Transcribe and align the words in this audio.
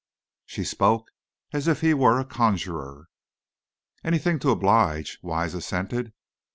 She 0.47 0.63
spoke 0.63 1.11
as 1.53 1.67
if 1.67 1.81
he 1.81 1.93
were 1.93 2.19
a 2.19 2.25
conjurer. 2.25 3.07
"Anything 4.03 4.39
to 4.39 4.49
oblige," 4.49 5.19
Wise 5.21 5.53
assented. 5.53 6.11